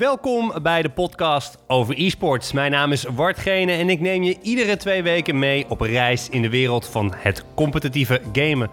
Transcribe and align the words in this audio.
Welkom 0.00 0.52
bij 0.62 0.82
de 0.82 0.90
podcast 0.90 1.58
over 1.66 1.94
e-sports. 1.98 2.52
Mijn 2.52 2.70
naam 2.70 2.92
is 2.92 3.04
Wart 3.04 3.38
Gene 3.38 3.72
en 3.72 3.88
ik 3.88 4.00
neem 4.00 4.22
je 4.22 4.38
iedere 4.42 4.76
twee 4.76 5.02
weken 5.02 5.38
mee 5.38 5.66
op 5.68 5.80
reis 5.80 6.28
in 6.28 6.42
de 6.42 6.48
wereld 6.48 6.86
van 6.86 7.14
het 7.16 7.44
competitieve 7.54 8.20
gamen. 8.32 8.70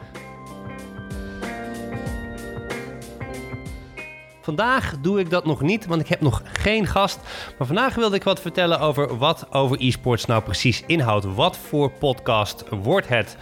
Vandaag 4.47 4.93
doe 5.01 5.19
ik 5.19 5.29
dat 5.29 5.45
nog 5.45 5.61
niet, 5.61 5.85
want 5.85 6.01
ik 6.01 6.07
heb 6.07 6.21
nog 6.21 6.41
geen 6.53 6.85
gast. 6.85 7.19
Maar 7.57 7.67
vandaag 7.67 7.95
wilde 7.95 8.15
ik 8.15 8.23
wat 8.23 8.41
vertellen 8.41 8.79
over 8.79 9.17
wat 9.17 9.47
over 9.51 9.77
e-sports 9.79 10.25
nou 10.25 10.43
precies 10.43 10.83
inhoudt. 10.85 11.35
Wat 11.35 11.57
voor 11.57 11.91
podcast 11.91 12.63
wordt 12.69 13.07
het? 13.07 13.37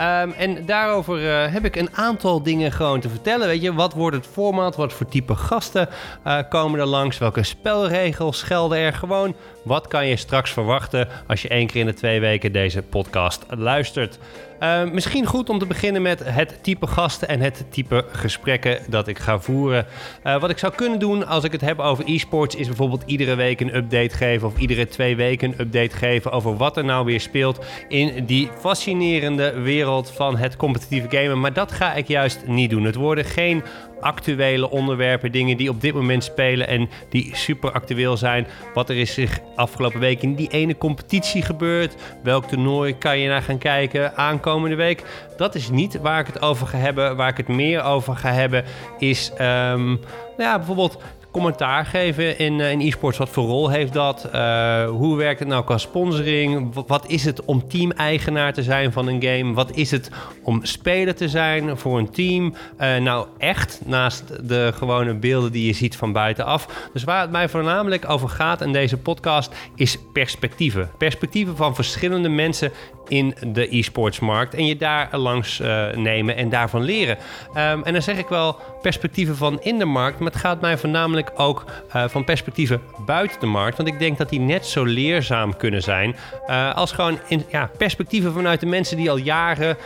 Um, 0.00 0.32
en 0.32 0.66
daarover 0.66 1.20
uh, 1.20 1.52
heb 1.52 1.64
ik 1.64 1.76
een 1.76 1.96
aantal 1.96 2.42
dingen 2.42 2.72
gewoon 2.72 3.00
te 3.00 3.08
vertellen. 3.08 3.46
Weet 3.46 3.62
je, 3.62 3.74
wat 3.74 3.92
wordt 3.92 4.16
het 4.16 4.26
format? 4.26 4.76
Wat 4.76 4.92
voor 4.92 5.08
type 5.08 5.34
gasten 5.34 5.88
uh, 6.26 6.38
komen 6.48 6.80
er 6.80 6.86
langs? 6.86 7.18
Welke 7.18 7.42
spelregels 7.42 8.42
gelden 8.42 8.78
er 8.78 8.92
gewoon? 8.92 9.34
Wat 9.64 9.88
kan 9.88 10.06
je 10.06 10.16
straks 10.16 10.50
verwachten 10.50 11.08
als 11.26 11.42
je 11.42 11.48
één 11.48 11.66
keer 11.66 11.80
in 11.80 11.86
de 11.86 11.94
twee 11.94 12.20
weken 12.20 12.52
deze 12.52 12.82
podcast 12.82 13.44
luistert? 13.48 14.18
Uh, 14.62 14.84
misschien 14.84 15.26
goed 15.26 15.48
om 15.48 15.58
te 15.58 15.66
beginnen 15.66 16.02
met 16.02 16.20
het 16.24 16.62
type 16.62 16.86
gasten 16.86 17.28
en 17.28 17.40
het 17.40 17.64
type 17.70 18.04
gesprekken 18.12 18.78
dat 18.88 19.08
ik 19.08 19.18
ga 19.18 19.40
voeren. 19.40 19.86
Uh, 20.24 20.40
wat 20.48 20.56
ik 20.56 20.62
zou 20.62 20.74
kunnen 20.74 20.98
doen 20.98 21.26
als 21.26 21.44
ik 21.44 21.52
het 21.52 21.60
heb 21.60 21.78
over 21.78 22.04
e-sports 22.06 22.54
is 22.54 22.66
bijvoorbeeld 22.66 23.02
iedere 23.06 23.34
week 23.34 23.60
een 23.60 23.76
update 23.76 24.16
geven 24.16 24.48
of 24.48 24.58
iedere 24.58 24.86
twee 24.86 25.16
weken 25.16 25.48
een 25.52 25.60
update 25.60 25.96
geven 25.96 26.32
over 26.32 26.56
wat 26.56 26.76
er 26.76 26.84
nou 26.84 27.04
weer 27.04 27.20
speelt 27.20 27.64
in 27.88 28.24
die 28.24 28.48
fascinerende 28.58 29.60
wereld 29.60 30.10
van 30.10 30.36
het 30.36 30.56
competitieve 30.56 31.16
gamen. 31.16 31.40
Maar 31.40 31.52
dat 31.52 31.72
ga 31.72 31.94
ik 31.94 32.08
juist 32.08 32.46
niet 32.46 32.70
doen. 32.70 32.84
Het 32.84 32.94
worden 32.94 33.24
geen 33.24 33.62
actuele 34.00 34.70
onderwerpen, 34.70 35.32
dingen 35.32 35.56
die 35.56 35.70
op 35.70 35.80
dit 35.80 35.94
moment 35.94 36.24
spelen 36.24 36.68
en 36.68 36.88
die 37.08 37.36
super 37.36 37.72
actueel 37.72 38.16
zijn. 38.16 38.46
Wat 38.74 38.88
er 38.88 38.96
is 38.96 39.14
zich 39.14 39.40
afgelopen 39.56 40.00
week 40.00 40.22
in 40.22 40.34
die 40.34 40.48
ene 40.48 40.78
competitie 40.78 41.42
gebeurd. 41.42 41.94
Welk 42.22 42.44
toernooi 42.44 42.98
kan 42.98 43.18
je 43.18 43.28
naar 43.28 43.42
gaan 43.42 43.58
kijken 43.58 44.16
aankomende 44.16 44.76
week? 44.76 45.02
Dat 45.36 45.54
is 45.54 45.70
niet 45.70 46.00
waar 46.00 46.20
ik 46.20 46.26
het 46.26 46.42
over 46.42 46.66
ga 46.66 46.78
hebben. 46.78 47.16
Waar 47.16 47.28
ik 47.28 47.36
het 47.36 47.48
meer 47.48 47.82
over 47.82 48.16
ga 48.16 48.32
hebben 48.32 48.64
is 48.98 49.32
um, 49.40 50.00
ja, 50.38 50.56
bijvoorbeeld 50.56 50.98
commentaar 51.30 51.84
geven 51.84 52.38
in, 52.38 52.58
uh, 52.58 52.70
in 52.70 52.80
e-sports. 52.80 53.18
Wat 53.18 53.28
voor 53.28 53.44
rol 53.44 53.68
heeft 53.68 53.92
dat? 53.92 54.28
Uh, 54.34 54.88
hoe 54.88 55.16
werkt 55.16 55.38
het 55.38 55.48
nou 55.48 55.64
qua 55.64 55.78
sponsoring? 55.78 56.74
Wat 56.86 57.08
is 57.08 57.24
het 57.24 57.44
om 57.44 57.68
team-eigenaar 57.68 58.52
te 58.52 58.62
zijn 58.62 58.92
van 58.92 59.06
een 59.06 59.22
game? 59.22 59.54
Wat 59.54 59.76
is 59.76 59.90
het 59.90 60.10
om 60.42 60.64
speler 60.64 61.14
te 61.14 61.28
zijn 61.28 61.78
voor 61.78 61.98
een 61.98 62.10
team? 62.10 62.54
Uh, 62.80 62.96
nou, 62.96 63.26
echt 63.38 63.80
naast 63.84 64.48
de 64.48 64.72
gewone 64.74 65.14
beelden 65.14 65.52
die 65.52 65.66
je 65.66 65.72
ziet 65.72 65.96
van 65.96 66.12
buitenaf. 66.12 66.88
Dus 66.92 67.04
waar 67.04 67.20
het 67.20 67.30
mij 67.30 67.48
voornamelijk 67.48 68.08
over 68.08 68.28
gaat 68.28 68.60
in 68.60 68.72
deze 68.72 68.96
podcast 68.96 69.54
is 69.74 69.98
perspectieven. 70.12 70.90
Perspectieven 70.98 71.56
van 71.56 71.74
verschillende 71.74 72.28
mensen 72.28 72.72
in 73.08 73.34
de 73.46 73.76
e-sportsmarkt 73.76 74.54
en 74.54 74.66
je 74.66 74.76
daar 74.76 75.18
langs 75.18 75.60
uh, 75.60 75.86
nemen 75.94 76.36
en 76.36 76.48
daarvan 76.48 76.82
leren. 76.82 77.16
Um, 77.50 77.82
en 77.84 77.92
dan 77.92 78.02
zeg 78.02 78.18
ik 78.18 78.28
wel 78.28 78.56
perspectieven 78.82 79.36
van 79.36 79.60
in 79.62 79.78
de 79.78 79.84
markt, 79.84 80.18
maar 80.18 80.30
het 80.30 80.40
gaat 80.40 80.60
mij 80.60 80.78
voornamelijk 80.78 81.30
ook 81.36 81.64
uh, 81.96 82.08
van 82.08 82.24
perspectieven 82.24 82.80
buiten 83.06 83.40
de 83.40 83.46
markt, 83.46 83.76
want 83.76 83.88
ik 83.88 83.98
denk 83.98 84.18
dat 84.18 84.28
die 84.28 84.40
net 84.40 84.66
zo 84.66 84.84
leerzaam 84.84 85.56
kunnen 85.56 85.82
zijn 85.82 86.16
uh, 86.48 86.74
als 86.74 86.92
gewoon 86.92 87.18
in, 87.28 87.44
ja, 87.50 87.70
perspectieven 87.78 88.32
vanuit 88.32 88.60
de 88.60 88.66
mensen 88.66 88.96
die 88.96 89.10
al 89.10 89.16
jaren 89.16 89.76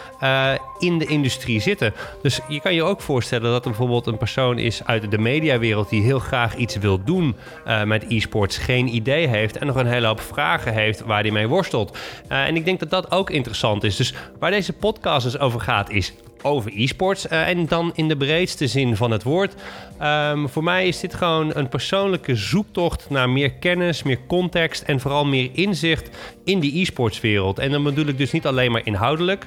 in 0.79 0.99
de 0.99 1.07
industrie 1.07 1.61
zitten. 1.61 1.95
Dus 2.23 2.41
je 2.49 2.61
kan 2.61 2.75
je 2.75 2.83
ook 2.83 3.01
voorstellen 3.01 3.51
dat 3.51 3.65
er 3.65 3.71
bijvoorbeeld 3.71 4.07
een 4.07 4.19
persoon 4.19 4.59
is 4.59 4.85
uit 4.85 5.11
de 5.11 5.19
mediawereld 5.19 5.89
die 5.89 6.03
heel 6.03 6.19
graag 6.19 6.57
iets 6.57 6.77
wil 6.77 7.05
doen 7.05 7.37
met 7.85 8.05
e-sports, 8.09 8.59
geen 8.59 8.95
idee 8.95 9.27
heeft 9.27 9.59
en 9.59 9.67
nog 9.67 9.77
een 9.77 9.87
hele 9.87 10.07
hoop 10.07 10.21
vragen 10.21 10.73
heeft 10.73 11.01
waar 11.01 11.21
hij 11.21 11.31
mee 11.31 11.49
worstelt. 11.49 11.99
en 12.29 12.57
ik 12.57 12.65
denk 12.65 12.81
dat 12.81 12.91
dat 12.91 13.11
ook 13.13 13.31
interessant 13.31 13.85
is. 13.85 13.97
Dus 13.97 14.15
waar 14.39 14.51
deze 14.51 14.73
podcast 14.73 15.25
dus 15.25 15.39
over 15.39 15.61
gaat 15.61 15.91
is 15.91 16.13
over 16.43 16.73
e-sports. 16.75 17.27
Uh, 17.27 17.49
en 17.49 17.67
dan 17.67 17.93
in 17.95 18.09
de 18.09 18.17
breedste 18.17 18.67
zin 18.67 18.97
van 18.97 19.11
het 19.11 19.23
woord. 19.23 19.55
Um, 20.03 20.49
voor 20.49 20.65
mij 20.65 20.89
is 20.89 21.01
dit 21.01 21.15
gewoon 21.15 21.51
een 21.55 21.69
persoonlijke 21.69 22.37
zoektocht 22.37 23.11
naar 23.11 23.31
meer 23.31 23.53
kennis, 23.53 24.03
meer 24.03 24.19
context 24.27 24.83
en 24.83 25.01
vooral 25.01 25.25
meer 25.25 25.51
inzicht 25.53 26.11
in 26.45 26.61
die 26.61 26.81
e-sportswereld. 26.81 27.59
En 27.59 27.71
dan 27.71 27.83
bedoel 27.83 28.07
ik 28.07 28.19
dus 28.19 28.33
niet 28.33 28.47
alleen 28.47 28.73
maar 28.73 28.87
inhoudelijk. 28.87 29.47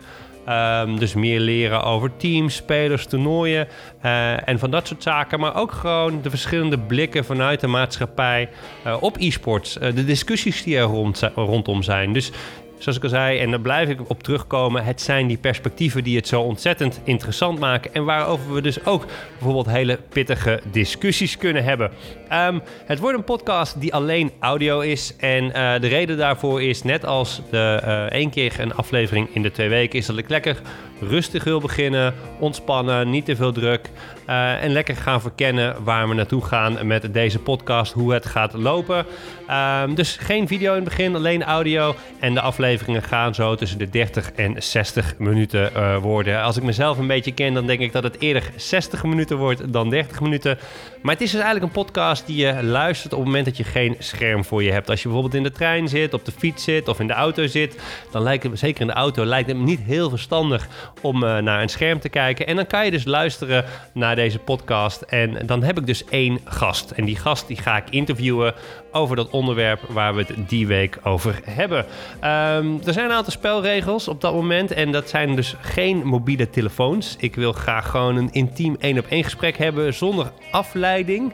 Um, 0.50 1.00
dus 1.00 1.14
meer 1.14 1.40
leren 1.40 1.84
over 1.84 2.12
teams, 2.18 2.56
spelers, 2.56 3.06
toernooien 3.06 3.68
uh, 4.06 4.48
en 4.48 4.60
van 4.60 4.72
dat 4.72 4.88
soort 4.88 5.04
zaken. 5.04 5.40
Maar 5.40 5.56
ook 5.56 5.72
gewoon 5.72 6.22
de 6.22 6.30
verschillende 6.30 6.80
blikken 6.80 7.26
vanuit 7.26 7.60
de 7.60 7.68
maatschappij 7.68 8.50
uh, 8.88 8.98
op 9.00 9.18
e-sports. 9.20 9.74
De 9.74 10.06
discussies 10.06 10.64
die 10.64 10.78
er 10.78 10.84
rond, 10.84 11.30
rondom 11.36 11.84
zijn. 11.84 12.14
Dus 12.14 12.32
zoals 12.78 12.98
ik 12.98 13.04
al 13.04 13.10
zei, 13.10 13.40
en 13.40 13.50
daar 13.50 13.60
blijf 13.60 13.90
ik 13.90 14.10
op 14.10 14.24
terugkomen. 14.24 14.84
Het 14.84 15.02
zijn 15.02 15.28
die 15.28 15.38
perspectieven 15.38 16.04
die 16.04 16.16
het 16.16 16.28
zo 16.28 16.42
ontzettend 16.42 17.02
interessant 17.04 17.60
maken. 17.60 17.94
En 17.94 18.06
waarover 18.06 18.54
we 18.54 18.62
dus 18.62 18.86
ook 18.86 19.06
bijvoorbeeld 19.32 19.70
hele 19.70 20.00
pittige 20.10 20.62
discussies 20.72 21.38
kunnen 21.38 21.64
hebben. 21.64 21.92
Um, 22.34 22.62
het 22.86 23.00
wordt 23.00 23.18
een 23.18 23.24
podcast 23.24 23.82
die 23.82 23.94
alleen 23.94 24.32
audio 24.40 24.80
is. 24.80 25.16
En 25.18 25.44
uh, 25.44 25.52
de 25.80 25.88
reden 25.88 26.18
daarvoor 26.18 26.64
is, 26.64 26.84
net 26.84 27.06
als 27.06 27.42
de 27.50 27.82
uh, 27.84 28.04
één 28.04 28.30
keer 28.30 28.60
een 28.60 28.74
aflevering 28.74 29.28
in 29.34 29.42
de 29.42 29.52
twee 29.52 29.70
weken, 29.70 30.00
is 30.00 30.06
dat 30.06 30.18
ik 30.18 30.30
lekker 30.30 30.62
rustig 31.02 31.44
wil 31.44 31.60
beginnen, 31.60 32.14
ontspannen, 32.40 33.10
niet 33.10 33.26
te 33.26 33.36
veel 33.36 33.52
druk. 33.52 33.90
Uh, 34.30 34.64
en 34.64 34.72
lekker 34.72 34.96
gaan 34.96 35.22
verkennen 35.22 35.84
waar 35.84 36.08
we 36.08 36.14
naartoe 36.14 36.46
gaan 36.46 36.88
met 36.88 37.14
deze 37.14 37.40
podcast, 37.40 37.94
hoe 37.94 38.14
het 38.14 38.26
gaat 38.26 38.54
lopen. 38.54 39.06
Um, 39.82 39.96
dus 39.96 40.18
geen 40.18 40.48
video 40.48 40.70
in 40.70 40.80
het 40.80 40.90
begin, 40.90 41.16
alleen 41.16 41.44
audio. 41.44 41.96
En 42.20 42.34
de 42.34 42.42
afleveringen 42.42 43.04
gaan 43.04 43.36
zo 43.36 43.56
tussen 43.56 43.78
de 43.78 43.90
30 43.90 44.32
en 44.32 44.64
60 44.64 45.14
minuten 45.18 45.72
uh, 45.76 45.98
worden. 45.98 46.42
Als 46.42 46.58
ik 46.58 46.64
mezelf 46.64 46.98
een 46.98 47.08
beetje 47.08 47.34
ken, 47.34 47.54
dan 47.54 47.66
denk 47.66 47.80
ik 47.80 47.92
dat 47.92 48.04
het 48.04 48.20
eerder 48.20 48.52
60 48.56 49.04
minuten 49.04 49.38
wordt 49.38 49.74
dan 49.74 49.90
30 49.90 50.22
minuten. 50.22 50.58
Maar 51.02 51.14
het 51.14 51.24
is 51.24 51.32
dus 51.32 51.42
eigenlijk 51.42 51.74
een 51.74 51.84
podcast 51.84 52.28
die 52.28 52.38
je 52.38 52.64
luistert 52.64 53.14
op 53.14 53.20
het 53.20 53.28
moment 53.28 53.46
dat 53.46 53.58
je 53.58 53.64
geen 53.64 53.96
scherm 54.00 54.46
voor 54.46 54.64
je 54.64 54.72
hebt. 54.72 54.90
Als 54.90 55.02
je 55.02 55.08
bijvoorbeeld 55.08 55.36
in 55.36 55.44
de 55.44 55.52
trein 55.52 55.88
zit, 55.88 56.14
op 56.14 56.26
de 56.26 56.32
fiets 56.32 56.64
zit 56.64 56.88
of 56.88 57.00
in 57.00 57.08
de 57.08 57.14
auto 57.14 57.48
zit, 57.48 57.82
dan 58.12 58.24
lijkt 58.24 58.44
het, 58.44 58.60
zeker 58.60 58.82
in 58.82 58.88
de 58.88 58.94
auto, 58.94 59.26
lijkt 59.26 59.48
het 59.50 59.58
niet 59.58 59.80
heel 59.80 60.10
verstandig 60.10 60.68
om 61.02 61.24
uh, 61.24 61.38
naar 61.38 61.62
een 61.62 61.70
scherm 61.70 62.00
te 62.00 62.10
kijken. 62.10 62.48
En 62.48 62.56
dan 62.56 62.68
kan 62.68 62.86
je 62.86 62.92
dus 62.92 63.06
luisteren 63.06 63.66
naar 63.94 64.15
deze 64.16 64.40
podcast. 64.40 65.02
En 65.02 65.48
dan 65.48 65.64
heb 65.64 65.78
ik 65.78 65.86
dus 65.86 66.06
één 66.06 66.40
gast. 66.46 66.92
En 66.92 67.06
die 67.06 67.16
gast 67.16 67.48
die 67.48 67.58
ga 67.58 67.78
ik 67.78 67.90
interviewen 67.90 68.54
over 68.92 69.16
dat 69.16 69.30
onderwerp 69.30 69.80
waar 69.90 70.16
we 70.16 70.24
het 70.28 70.50
die 70.50 70.68
week 70.68 71.00
over 71.04 71.40
hebben. 71.44 71.80
Um, 71.80 72.80
er 72.86 72.94
zijn 72.94 73.06
een 73.06 73.16
aantal 73.16 73.32
spelregels 73.32 74.08
op 74.08 74.22
dat 74.22 74.34
moment. 74.34 74.72
En 74.72 74.92
dat 74.92 75.10
zijn 75.10 75.36
dus 75.36 75.56
geen 75.62 76.06
mobiele 76.06 76.50
telefoons. 76.50 77.16
Ik 77.20 77.36
wil 77.36 77.54
graag 77.54 77.90
gewoon 77.90 78.16
een 78.16 78.32
intiem 78.32 78.76
één 78.80 78.98
op 78.98 79.06
één 79.10 79.24
gesprek 79.24 79.58
hebben 79.58 79.94
zonder 79.94 80.32
afleiding. 80.52 81.34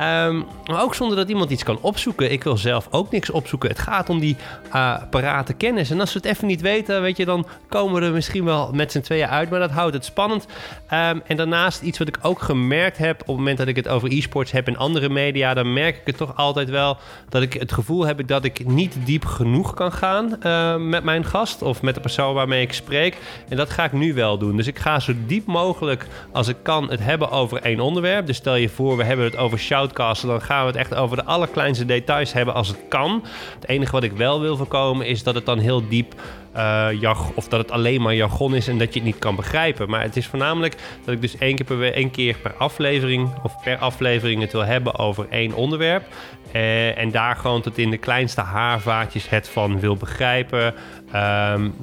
Um, 0.00 0.46
maar 0.64 0.82
ook 0.82 0.94
zonder 0.94 1.16
dat 1.16 1.28
iemand 1.28 1.50
iets 1.50 1.62
kan 1.62 1.78
opzoeken. 1.80 2.32
Ik 2.32 2.44
wil 2.44 2.56
zelf 2.56 2.88
ook 2.90 3.10
niks 3.10 3.30
opzoeken. 3.30 3.68
Het 3.68 3.78
gaat 3.78 4.08
om 4.08 4.18
die 4.18 4.36
uh, 4.74 4.96
parate 5.10 5.52
kennis. 5.52 5.90
En 5.90 6.00
als 6.00 6.12
we 6.12 6.18
het 6.18 6.28
even 6.28 6.46
niet 6.46 6.60
weten, 6.60 7.02
weet 7.02 7.16
je, 7.16 7.24
dan 7.24 7.46
komen 7.68 8.00
we 8.00 8.06
er 8.06 8.12
misschien 8.12 8.44
wel 8.44 8.70
met 8.72 8.92
z'n 8.92 9.00
tweeën 9.00 9.28
uit. 9.28 9.50
Maar 9.50 9.60
dat 9.60 9.70
houdt 9.70 9.94
het 9.94 10.04
spannend. 10.04 10.46
Um, 10.92 11.22
en 11.26 11.36
daarnaast 11.36 11.82
iets 11.82 11.98
wat 11.98 12.08
ik 12.08 12.18
ook 12.22 12.40
gemerkt 12.40 12.98
heb 12.98 13.20
op 13.20 13.26
het 13.26 13.36
moment 13.36 13.58
dat 13.58 13.66
ik 13.66 13.76
het 13.76 13.88
over 13.88 14.12
e-sports 14.12 14.50
heb 14.50 14.68
in 14.68 14.76
andere 14.76 15.08
media, 15.08 15.54
dan 15.54 15.72
merk 15.72 15.96
ik 15.96 16.06
het 16.06 16.16
toch 16.16 16.36
altijd 16.36 16.70
wel 16.70 16.96
dat 17.28 17.42
ik 17.42 17.52
het 17.52 17.72
gevoel 17.72 18.06
heb 18.06 18.26
dat 18.26 18.44
ik 18.44 18.66
niet 18.66 18.96
diep 19.04 19.24
genoeg 19.24 19.74
kan 19.74 19.92
gaan 19.92 20.36
uh, 20.42 20.76
met 20.76 21.04
mijn 21.04 21.24
gast 21.24 21.62
of 21.62 21.82
met 21.82 21.94
de 21.94 22.00
persoon 22.00 22.34
waarmee 22.34 22.62
ik 22.62 22.72
spreek. 22.72 23.16
En 23.48 23.56
dat 23.56 23.70
ga 23.70 23.84
ik 23.84 23.92
nu 23.92 24.14
wel 24.14 24.38
doen. 24.38 24.56
Dus 24.56 24.66
ik 24.66 24.78
ga 24.78 25.00
zo 25.00 25.12
diep 25.26 25.46
mogelijk 25.46 26.06
als 26.32 26.48
ik 26.48 26.56
kan 26.62 26.90
het 26.90 27.00
hebben 27.00 27.30
over 27.30 27.62
één 27.62 27.80
onderwerp. 27.80 28.26
Dus 28.26 28.36
stel 28.36 28.54
je 28.54 28.68
voor, 28.68 28.96
we 28.96 29.04
hebben 29.04 29.24
het 29.24 29.36
over 29.36 29.58
dan 29.94 30.42
gaan 30.42 30.60
we 30.60 30.66
het 30.66 30.76
echt 30.76 30.94
over 30.94 31.16
de 31.16 31.24
allerkleinste 31.24 31.84
details 31.84 32.32
hebben 32.32 32.54
als 32.54 32.68
het 32.68 32.78
kan. 32.88 33.24
Het 33.54 33.68
enige 33.68 33.92
wat 33.92 34.02
ik 34.02 34.12
wel 34.12 34.40
wil 34.40 34.56
voorkomen 34.56 35.06
is 35.06 35.22
dat 35.22 35.34
het 35.34 35.46
dan 35.46 35.58
heel 35.58 35.88
diep 35.88 36.14
uh, 36.56 37.14
of 37.34 37.48
dat 37.48 37.60
het 37.60 37.70
alleen 37.70 38.02
maar 38.02 38.14
jargon 38.14 38.54
is 38.54 38.68
en 38.68 38.78
dat 38.78 38.94
je 38.94 39.00
het 39.00 39.08
niet 39.08 39.18
kan 39.18 39.36
begrijpen. 39.36 39.90
Maar 39.90 40.02
het 40.02 40.16
is 40.16 40.26
voornamelijk 40.26 40.76
dat 41.04 41.14
ik 41.14 41.20
dus 41.20 41.36
één 41.36 41.54
keer 41.56 41.66
per, 41.66 41.92
één 41.92 42.10
keer 42.10 42.36
per 42.42 42.54
aflevering 42.58 43.30
of 43.42 43.62
per 43.62 43.78
aflevering 43.78 44.40
het 44.40 44.52
wil 44.52 44.64
hebben 44.64 44.98
over 44.98 45.26
één 45.30 45.52
onderwerp. 45.52 46.04
Uh, 46.52 46.98
en 46.98 47.10
daar 47.10 47.36
gewoon 47.36 47.60
tot 47.62 47.78
in 47.78 47.90
de 47.90 47.98
kleinste 47.98 48.40
haarvaatjes 48.40 49.28
het 49.28 49.48
van 49.48 49.80
wil 49.80 49.96
begrijpen. 49.96 50.74
Um, 51.54 51.74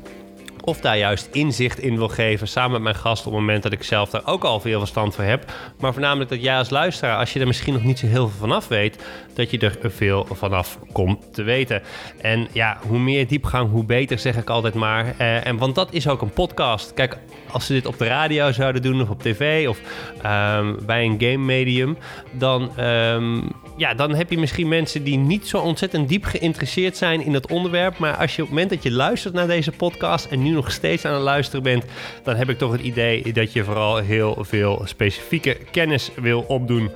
of 0.68 0.82
daar 0.82 0.98
juist 0.98 1.30
inzicht 1.32 1.80
in 1.80 1.98
wil 1.98 2.08
geven 2.08 2.48
samen 2.48 2.72
met 2.72 2.82
mijn 2.82 2.96
gast 2.96 3.26
op 3.26 3.32
het 3.32 3.42
moment 3.42 3.64
dat 3.64 3.72
ik 3.72 3.84
zelf 3.84 4.10
daar 4.10 4.26
ook 4.26 4.44
al 4.44 4.60
veel 4.60 4.80
verstand 4.80 5.16
van 5.16 5.26
heb. 5.26 5.54
Maar 5.80 5.94
voornamelijk 5.94 6.30
dat 6.30 6.42
jij 6.42 6.58
als 6.58 6.70
luisteraar, 6.70 7.18
als 7.18 7.34
je 7.34 7.40
er 7.40 7.48
misschien 7.48 7.74
nog 7.74 7.84
niet 7.84 8.00
zo 8.00 8.08
heel 8.08 8.28
veel 8.30 8.40
vanaf 8.40 8.68
weet, 8.68 9.04
dat 9.34 9.52
je 9.52 9.58
er 9.58 9.92
veel 9.92 10.28
vanaf 10.32 10.80
komt 10.92 11.34
te 11.34 11.44
weten. 11.44 11.82
En 12.22 12.48
ja, 12.52 12.78
hoe 12.88 13.00
meer 13.00 13.28
diepgang, 13.28 13.72
hoe 13.72 13.84
beter, 13.84 14.20
zeg 14.20 14.38
ik 14.38 14.50
altijd 14.50 14.74
maar. 14.74 15.06
Uh, 15.06 15.48
en 15.48 15.58
want 15.58 15.76
dat 15.76 15.94
is 15.94 16.08
ook 16.08 16.22
een 16.22 16.34
podcast. 16.34 16.94
Kijk, 16.94 17.18
als 17.52 17.66
ze 17.66 17.74
dit 17.74 17.86
op 17.86 17.98
de 17.98 18.06
radio 18.06 18.52
zouden 18.52 18.82
doen 18.82 19.02
of 19.02 19.10
op 19.10 19.22
tv 19.22 19.68
of 19.68 19.80
um, 20.26 20.78
bij 20.86 21.06
een 21.06 21.16
game 21.20 21.46
medium, 21.46 21.98
dan, 22.32 22.80
um, 22.80 23.52
ja, 23.78 23.94
dan 23.94 24.16
heb 24.16 24.30
je 24.32 24.38
misschien 24.38 24.68
mensen 24.68 25.04
die 25.04 25.18
niet 25.18 25.48
zo 25.48 25.58
ontzettend 25.58 26.10
diep 26.10 26.24
geïnteresseerd 26.24 26.98
zijn 26.98 27.26
in 27.26 27.34
het 27.34 27.52
onderwerp. 27.52 27.98
Maar 27.98 28.16
als 28.16 28.36
je 28.36 28.42
op 28.42 28.48
het 28.48 28.58
moment 28.58 28.70
dat 28.70 28.84
je 28.84 28.92
luistert 28.92 29.34
naar 29.34 29.48
deze 29.48 29.72
podcast 29.72 30.26
en 30.26 30.44
nu 30.44 30.57
nog 30.58 30.72
steeds 30.72 31.06
aan 31.06 31.14
het 31.14 31.22
luisteren 31.22 31.64
bent, 31.64 31.86
dan 32.24 32.36
heb 32.36 32.50
ik 32.50 32.58
toch 32.58 32.72
het 32.72 32.82
idee 32.82 33.34
dat 33.34 33.54
je 33.54 33.64
vooral 33.64 33.98
heel 33.98 34.38
veel 34.40 34.82
specifieke 34.86 35.58
kennis 35.72 36.12
wil 36.16 36.42
opdoen. 36.42 36.92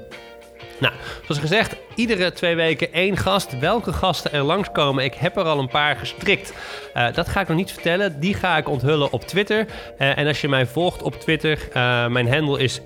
Nou, 0.81 0.93
zoals 1.25 1.39
gezegd, 1.39 1.75
iedere 1.95 2.31
twee 2.31 2.55
weken 2.55 2.93
één 2.93 3.17
gast. 3.17 3.59
Welke 3.59 3.93
gasten 3.93 4.31
er 4.31 4.43
langskomen, 4.43 5.03
ik 5.03 5.13
heb 5.13 5.37
er 5.37 5.43
al 5.43 5.59
een 5.59 5.69
paar 5.69 5.95
gestrikt. 5.95 6.53
Uh, 6.95 7.13
dat 7.13 7.29
ga 7.29 7.41
ik 7.41 7.47
nog 7.47 7.57
niet 7.57 7.71
vertellen. 7.71 8.19
Die 8.19 8.33
ga 8.33 8.57
ik 8.57 8.69
onthullen 8.69 9.11
op 9.11 9.23
Twitter. 9.23 9.65
Uh, 9.99 10.17
en 10.17 10.27
als 10.27 10.41
je 10.41 10.47
mij 10.47 10.65
volgt 10.65 11.01
op 11.01 11.19
Twitter, 11.19 11.57
uh, 11.69 12.07
mijn 12.07 12.33
handle 12.33 12.59
is 12.59 12.81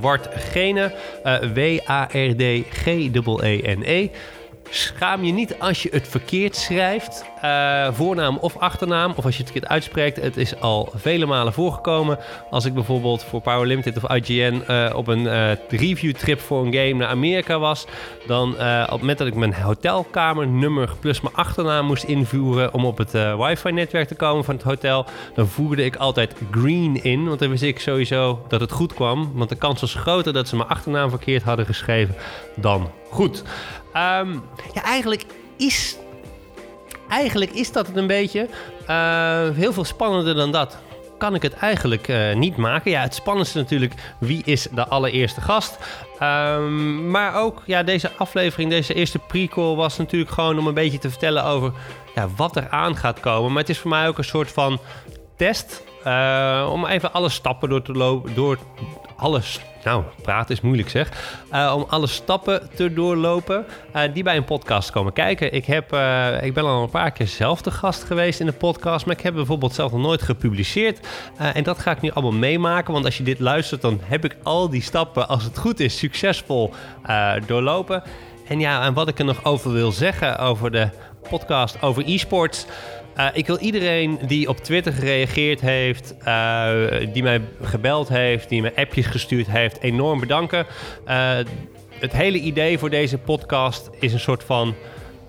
@wartgene, 0.00 0.92
W-A-R-D-G-E-E-N-E. 1.54 2.42
-E. 3.84 4.10
Schaam 4.70 5.24
je 5.24 5.32
niet 5.32 5.58
als 5.58 5.82
je 5.82 5.88
het 5.92 6.08
verkeerd 6.08 6.56
schrijft, 6.56 7.24
uh, 7.44 7.88
voornaam 7.92 8.36
of 8.36 8.56
achternaam, 8.56 9.12
of 9.16 9.24
als 9.24 9.36
je 9.36 9.44
het 9.52 9.68
uitspreekt. 9.68 10.16
Het 10.22 10.36
is 10.36 10.60
al 10.60 10.92
vele 10.94 11.26
malen 11.26 11.52
voorgekomen. 11.52 12.18
Als 12.50 12.64
ik 12.64 12.74
bijvoorbeeld 12.74 13.24
voor 13.24 13.40
Power 13.40 13.66
Limited 13.66 13.96
of 13.96 14.10
IGN 14.10 14.62
uh, 14.70 14.90
op 14.94 15.08
een 15.08 15.22
uh, 15.22 15.50
review 15.68 16.14
trip 16.14 16.40
voor 16.40 16.66
een 16.66 16.74
game 16.74 16.94
naar 16.94 17.08
Amerika 17.08 17.58
was, 17.58 17.86
dan 18.26 18.48
op 18.50 18.90
het 18.90 19.00
moment 19.00 19.18
dat 19.18 19.26
ik 19.26 19.34
mijn 19.34 19.54
hotelkamernummer 19.54 20.90
plus 21.00 21.20
mijn 21.20 21.34
achternaam 21.34 21.86
moest 21.86 22.04
invoeren 22.04 22.74
om 22.74 22.84
op 22.84 22.98
het 22.98 23.12
wifi-netwerk 23.12 24.08
te 24.08 24.14
komen 24.14 24.44
van 24.44 24.54
het 24.54 24.64
hotel, 24.64 25.06
dan 25.34 25.46
voerde 25.46 25.84
ik 25.84 25.96
altijd 25.96 26.34
green 26.50 27.04
in, 27.04 27.26
want 27.26 27.38
dan 27.38 27.50
wist 27.50 27.62
ik 27.62 27.80
sowieso 27.80 28.44
dat 28.48 28.60
het 28.60 28.72
goed 28.72 28.94
kwam. 28.94 29.30
Want 29.34 29.48
de 29.48 29.56
kans 29.56 29.80
was 29.80 29.94
groter 29.94 30.32
dat 30.32 30.48
ze 30.48 30.56
mijn 30.56 30.68
achternaam 30.68 31.10
verkeerd 31.10 31.42
hadden 31.42 31.66
geschreven 31.66 32.14
dan 32.56 32.90
goed. 33.10 33.42
Um, 33.94 34.42
ja, 34.74 34.82
eigenlijk 34.82 35.24
is, 35.56 35.96
eigenlijk 37.08 37.50
is 37.50 37.72
dat 37.72 37.86
het 37.86 37.96
een 37.96 38.06
beetje. 38.06 38.48
Uh, 38.88 39.48
heel 39.54 39.72
veel 39.72 39.84
spannender 39.84 40.34
dan 40.34 40.52
dat 40.52 40.78
kan 41.18 41.34
ik 41.34 41.42
het 41.42 41.54
eigenlijk 41.54 42.08
uh, 42.08 42.34
niet 42.34 42.56
maken. 42.56 42.90
Ja, 42.90 43.02
het 43.02 43.14
spannendste 43.14 43.58
natuurlijk, 43.58 43.94
wie 44.18 44.42
is 44.44 44.68
de 44.70 44.86
allereerste 44.86 45.40
gast? 45.40 45.78
Um, 46.22 47.10
maar 47.10 47.34
ook, 47.34 47.62
ja, 47.66 47.82
deze 47.82 48.10
aflevering, 48.16 48.70
deze 48.70 48.94
eerste 48.94 49.18
prequel 49.18 49.76
was 49.76 49.96
natuurlijk 49.96 50.30
gewoon 50.30 50.58
om 50.58 50.66
een 50.66 50.74
beetje 50.74 50.98
te 50.98 51.10
vertellen 51.10 51.44
over 51.44 51.72
ja, 52.14 52.28
wat 52.36 52.56
er 52.56 52.68
aan 52.68 52.96
gaat 52.96 53.20
komen. 53.20 53.52
Maar 53.52 53.60
het 53.60 53.70
is 53.70 53.78
voor 53.78 53.90
mij 53.90 54.08
ook 54.08 54.18
een 54.18 54.24
soort 54.24 54.52
van 54.52 54.80
test. 55.36 55.82
Uh, 56.06 56.68
om 56.72 56.86
even 56.86 57.12
alle 57.12 57.28
stappen 57.28 57.68
door 57.68 57.82
te 57.82 57.92
lopen, 57.92 58.34
door 58.34 58.58
alles. 59.18 59.60
Nou, 59.84 60.02
praten 60.22 60.54
is 60.54 60.60
moeilijk 60.60 60.88
zeg. 60.88 61.10
Uh, 61.52 61.72
om 61.76 61.84
alle 61.88 62.06
stappen 62.06 62.68
te 62.74 62.92
doorlopen 62.92 63.66
uh, 63.96 64.02
die 64.14 64.22
bij 64.22 64.36
een 64.36 64.44
podcast 64.44 64.90
komen 64.90 65.12
kijken. 65.12 65.52
Ik, 65.52 65.64
heb, 65.64 65.94
uh, 65.94 66.42
ik 66.42 66.54
ben 66.54 66.64
al 66.64 66.82
een 66.82 66.90
paar 66.90 67.10
keer 67.10 67.26
zelf 67.26 67.62
de 67.62 67.70
gast 67.70 68.04
geweest 68.04 68.40
in 68.40 68.46
de 68.46 68.52
podcast. 68.52 69.06
Maar 69.06 69.16
ik 69.16 69.22
heb 69.22 69.34
bijvoorbeeld 69.34 69.74
zelf 69.74 69.92
nog 69.92 70.00
nooit 70.00 70.22
gepubliceerd. 70.22 71.06
en 71.36 71.62
dat 71.62 71.78
ga 71.78 71.90
ik 71.90 72.00
nu 72.00 72.10
allemaal 72.10 72.38
meemaken. 72.38 72.92
Want 72.92 73.04
als 73.04 73.16
je 73.16 73.22
dit 73.22 73.40
luistert, 73.40 73.80
dan 73.80 74.00
heb 74.02 74.24
ik 74.24 74.36
al 74.42 74.68
die 74.68 74.82
stappen, 74.82 75.28
als 75.28 75.44
het 75.44 75.58
goed 75.58 75.80
is, 75.80 75.98
succesvol 75.98 76.72
doorlopen. 77.46 78.02
En 78.48 78.60
ja, 78.60 78.84
en 78.84 78.94
wat 78.94 79.08
ik 79.08 79.18
er 79.18 79.24
nog 79.24 79.44
over 79.44 79.72
wil 79.72 79.92
zeggen 79.92 80.38
over 80.38 80.70
de 80.70 80.88
podcast 81.28 81.82
over 81.82 82.02
e-sports. 82.06 82.66
Uh, 83.18 83.26
ik 83.32 83.46
wil 83.46 83.58
iedereen 83.58 84.18
die 84.26 84.48
op 84.48 84.56
Twitter 84.56 84.92
gereageerd 84.92 85.60
heeft, 85.60 86.14
uh, 86.26 86.72
die 87.12 87.22
mij 87.22 87.40
gebeld 87.62 88.08
heeft, 88.08 88.48
die 88.48 88.62
me 88.62 88.76
appjes 88.76 89.06
gestuurd 89.06 89.46
heeft, 89.50 89.80
enorm 89.80 90.20
bedanken. 90.20 90.66
Uh, 91.08 91.36
het 91.98 92.12
hele 92.12 92.38
idee 92.38 92.78
voor 92.78 92.90
deze 92.90 93.18
podcast 93.18 93.90
is 94.00 94.12
een 94.12 94.20
soort 94.20 94.44
van 94.44 94.74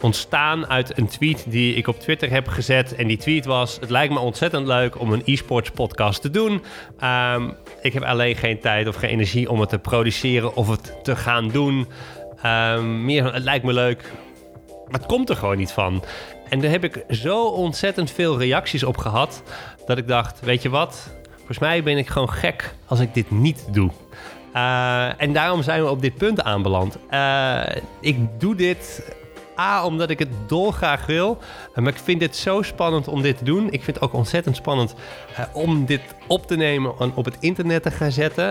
ontstaan 0.02 0.68
uit 0.68 0.98
een 0.98 1.08
tweet 1.08 1.46
die 1.48 1.76
ik 1.76 1.88
op 1.88 2.00
Twitter 2.00 2.30
heb 2.30 2.48
gezet. 2.48 2.96
En 2.96 3.08
die 3.08 3.18
tweet 3.18 3.46
was: 3.46 3.78
Het 3.80 3.90
lijkt 3.90 4.14
me 4.14 4.20
ontzettend 4.20 4.68
leuk 4.68 5.00
om 5.00 5.14
een 5.14 5.22
e-sports 5.26 5.72
podcast 5.72 6.22
te 6.22 6.30
doen. 6.30 6.64
Um, 7.04 7.56
ik 7.82 7.94
heb 7.94 8.04
alleen 8.04 8.36
geen 8.36 8.60
tijd 8.60 8.88
of 8.88 8.96
geen 8.96 9.10
energie 9.10 9.50
om 9.50 9.60
het 9.60 9.70
te 9.70 9.80
produceren 9.80 10.56
of 10.56 10.70
het 10.70 11.04
te 11.04 11.16
gaan 11.16 11.50
doen. 11.50 11.88
Um, 12.46 13.06
meer, 13.06 13.34
het 13.34 13.44
lijkt 13.44 13.66
me 13.66 13.74
leuk. 13.74 14.12
Het 14.92 15.06
komt 15.06 15.30
er 15.30 15.36
gewoon 15.36 15.58
niet 15.58 15.72
van. 15.72 16.04
En 16.50 16.60
daar 16.60 16.72
heb 16.72 16.84
ik 16.84 17.04
zo 17.10 17.46
ontzettend 17.46 18.12
veel 18.12 18.40
reacties 18.40 18.84
op 18.84 18.98
gehad. 18.98 19.44
Dat 19.86 19.98
ik 19.98 20.08
dacht, 20.08 20.40
weet 20.40 20.62
je 20.62 20.70
wat? 20.70 21.10
Volgens 21.36 21.60
mij 21.60 21.84
ben 21.84 21.98
ik 21.98 22.08
gewoon 22.08 22.30
gek 22.30 22.74
als 22.86 23.00
ik 23.00 23.14
dit 23.14 23.32
niet 23.32 23.66
doe. 23.72 23.92
Uh, 24.56 25.22
en 25.22 25.34
daarom 25.34 25.64
zijn 25.64 25.84
we 25.84 25.90
op 25.90 26.02
dit 26.02 26.16
punt 26.16 26.44
aanbeland. 26.44 26.98
Uh, 27.12 27.62
ik 28.00 28.40
doe 28.40 28.56
dit 28.56 29.14
A, 29.60 29.86
omdat 29.86 30.10
ik 30.10 30.20
het 30.20 30.30
dolgraag 30.48 31.06
wil. 31.06 31.38
Maar 31.76 31.94
ik 31.94 32.00
vind 32.04 32.22
het 32.22 32.36
zo 32.36 32.62
spannend 32.62 33.08
om 33.08 33.22
dit 33.22 33.38
te 33.38 33.44
doen. 33.44 33.66
Ik 33.66 33.84
vind 33.84 33.96
het 33.96 34.02
ook 34.02 34.14
ontzettend 34.14 34.56
spannend 34.56 34.96
uh, 35.32 35.46
om 35.54 35.86
dit 35.86 36.02
op 36.28 36.48
te 36.48 36.56
nemen 36.56 36.94
en 37.00 37.12
op 37.16 37.26
het 37.26 37.38
internet 37.40 37.84
te 37.84 37.92
gaan 37.92 38.12
zetten. 38.12 38.50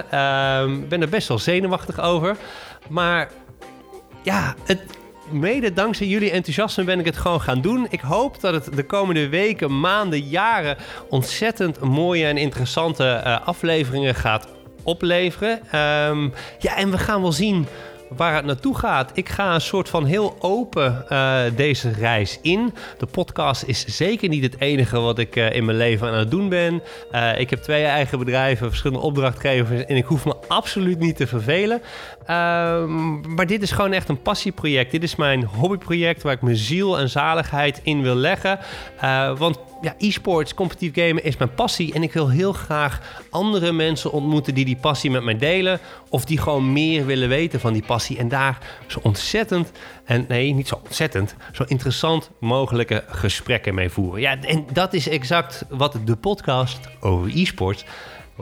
Ik 0.83 0.89
ben 0.89 1.03
er 1.03 1.09
best 1.09 1.29
wel 1.29 1.39
zenuwachtig 1.39 2.01
over. 2.01 2.37
Maar 2.89 3.31
ja, 4.23 4.55
het, 4.65 4.81
mede 5.33 5.73
dankzij 5.73 6.07
jullie 6.07 6.31
enthousiasme 6.31 6.85
ben 6.85 6.99
ik 6.99 7.05
het 7.05 7.17
gewoon 7.17 7.41
gaan 7.41 7.61
doen. 7.61 7.87
Ik 7.91 8.01
hoop 8.01 8.41
dat 8.41 8.55
het 8.55 8.77
de 8.77 8.85
komende 8.85 9.29
weken, 9.29 9.81
maanden, 9.81 10.21
jaren 10.21 10.77
ontzettend 11.09 11.81
mooie 11.81 12.27
en 12.27 12.37
interessante 12.37 13.23
uh, 13.25 13.47
afleveringen 13.47 14.15
gaat 14.15 14.49
opleveren. 14.83 15.61
Um, 16.09 16.33
ja, 16.59 16.77
en 16.77 16.91
we 16.91 16.99
gaan 16.99 17.21
wel 17.21 17.33
zien 17.33 17.67
waar 18.17 18.35
het 18.35 18.45
naartoe 18.45 18.79
gaat. 18.79 19.11
Ik 19.15 19.29
ga 19.29 19.55
een 19.55 19.61
soort 19.61 19.89
van 19.89 20.05
heel 20.05 20.37
open 20.39 21.05
uh, 21.13 21.41
deze 21.57 21.91
reis 21.91 22.39
in. 22.43 22.75
De 22.99 23.07
podcast 23.07 23.63
is 23.63 23.85
zeker 23.85 24.29
niet 24.29 24.43
het 24.43 24.61
enige 24.61 25.01
wat 25.01 25.19
ik 25.19 25.37
uh, 25.37 25.53
in 25.53 25.65
mijn 25.65 25.77
leven 25.77 26.09
aan 26.09 26.19
het 26.19 26.31
doen 26.31 26.49
ben. 26.49 26.83
Uh, 27.13 27.41
ik 27.41 27.51
heb 27.51 27.63
twee 27.63 27.85
eigen 27.85 28.19
bedrijven, 28.19 28.69
verschillende 28.69 29.03
opdrachtgevers 29.03 29.85
en 29.85 29.97
ik 29.97 30.05
hoef 30.05 30.25
me 30.25 30.37
absoluut 30.49 30.99
niet 30.99 31.17
te 31.17 31.27
vervelen. 31.27 31.83
Ehm, 32.27 33.35
maar 33.35 33.47
dit 33.47 33.63
is 33.63 33.71
gewoon 33.71 33.93
echt 33.93 34.09
een 34.09 34.23
passieproject. 34.23 34.91
Dit 34.91 35.03
is 35.03 35.17
mijn 35.17 35.45
hobbyproject 35.45 36.23
waar 36.23 36.33
ik 36.33 36.43
mijn 36.43 36.57
ziel 36.57 36.99
en 36.99 37.11
zaligheid 37.11 37.81
in 37.83 38.03
wil 38.03 38.15
leggen. 38.15 38.59
want 39.39 39.59
ja, 39.81 39.95
e-sports, 39.99 40.55
competitief 40.55 40.95
gamen 40.95 41.25
is 41.25 41.37
mijn 41.37 41.55
passie. 41.55 41.95
En 41.95 42.03
ik 42.03 42.13
wil 42.13 42.29
heel 42.29 42.53
graag 42.53 43.25
andere 43.31 43.73
mensen 43.73 44.13
ontmoeten 44.13 44.55
die 44.55 44.65
die 44.65 44.77
passie 44.77 45.11
met 45.11 45.23
mij 45.23 45.39
delen. 45.39 45.81
Of 46.09 46.25
die 46.25 46.39
gewoon 46.39 46.73
meer 46.73 47.07
willen 47.07 47.29
weten 47.29 47.61
van 47.61 47.73
die 47.73 47.85
passie. 47.87 48.19
En 48.19 48.29
daar 48.29 48.59
zo 48.87 48.99
ontzettend, 49.03 49.73
en 50.05 50.25
nee, 50.29 50.53
niet 50.53 50.69
zo 50.69 50.81
ontzettend, 50.85 51.35
zo 51.53 51.65
interessant 51.67 52.31
mogelijke 52.41 53.05
gesprekken 53.09 53.75
mee 53.75 53.91
voeren. 53.91 54.21
Ja, 54.21 54.41
en 54.41 54.67
dat 54.73 54.93
is 54.93 55.09
exact 55.09 55.65
wat 55.69 55.99
de 56.05 56.17
podcast 56.17 56.79
over 57.01 57.31
e-sports 57.35 57.85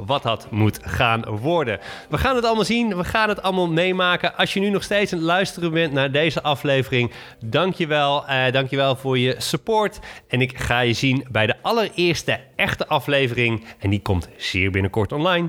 wat 0.05 0.23
dat 0.23 0.51
moet 0.51 0.79
gaan 0.83 1.25
worden. 1.25 1.79
We 2.09 2.19
gaan 2.19 2.37
het 2.37 2.45
allemaal 2.45 2.65
zien, 2.65 2.97
we 2.97 3.05
gaan 3.05 3.29
het 3.29 3.43
allemaal 3.43 3.69
meemaken. 3.69 4.37
Als 4.37 4.55
je 4.55 4.61
nu 4.61 4.71
nog 4.71 4.83
steeds 4.83 5.13
aan 5.13 5.19
het 5.19 5.27
luisteren 5.27 5.73
bent 5.73 5.93
naar 5.93 6.13
deze 6.13 6.43
aflevering, 6.43 7.13
dankjewel. 7.45 8.25
Uh, 8.29 8.53
dankjewel 8.53 8.97
voor 8.97 9.19
je 9.19 9.35
support. 9.39 9.99
En 10.29 10.41
ik 10.41 10.59
ga 10.59 10.81
je 10.81 10.93
zien 10.93 11.27
bij 11.31 11.47
de 11.47 11.57
allereerste 11.63 12.41
echte 12.57 12.87
aflevering. 12.87 13.65
En 13.79 13.91
die 13.91 14.03
komt 14.03 14.29
zeer 14.37 14.71
binnenkort 14.71 15.13
online. 15.13 15.49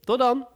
Tot 0.00 0.18
dan! 0.18 0.53